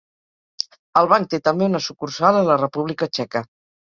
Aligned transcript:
El 1.01 1.09
Banc 1.11 1.29
té 1.33 1.39
també 1.47 1.67
una 1.71 1.81
sucursal 1.87 2.39
a 2.39 2.41
la 2.47 2.57
República 2.63 3.09
Txeca. 3.19 3.43